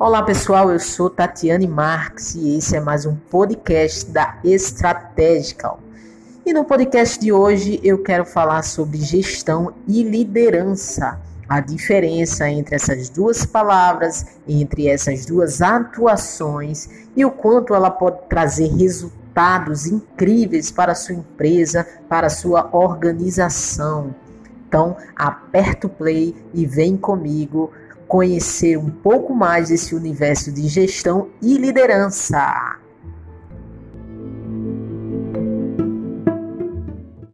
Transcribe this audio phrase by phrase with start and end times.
[0.00, 5.80] Olá pessoal, eu sou Tatiane Marques e esse é mais um podcast da Estrategical.
[6.46, 12.76] E no podcast de hoje eu quero falar sobre gestão e liderança, a diferença entre
[12.76, 20.70] essas duas palavras, entre essas duas atuações e o quanto ela pode trazer resultados incríveis
[20.70, 24.14] para a sua empresa, para a sua organização.
[24.68, 27.72] Então, aperta o play e vem comigo
[28.08, 32.78] conhecer um pouco mais desse universo de gestão e liderança.